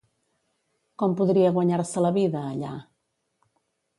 Com 1.01 1.13
podria 1.19 1.51
guanyar-se 1.57 2.03
la 2.05 2.13
vida, 2.17 2.43
allà? 2.55 2.75